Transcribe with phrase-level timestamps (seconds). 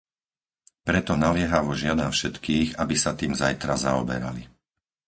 [0.87, 4.43] Preto naliehavo žiadam všetkých, aby sa tým zajtra zaoberali.